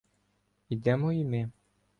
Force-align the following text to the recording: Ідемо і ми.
Ідемо 0.69 1.11
і 1.13 1.25
ми. 1.25 1.51